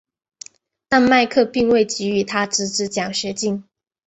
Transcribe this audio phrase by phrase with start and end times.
[0.89, 3.63] 但麦克并未给予他侄子奖学金。